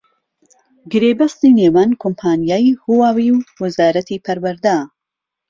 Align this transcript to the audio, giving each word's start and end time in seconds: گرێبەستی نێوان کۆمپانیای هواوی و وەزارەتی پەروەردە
گرێبەستی 0.91 1.55
نێوان 1.59 1.91
کۆمپانیای 2.01 2.77
هواوی 2.83 3.29
و 3.33 3.39
وەزارەتی 3.61 4.23
پەروەردە 4.25 4.77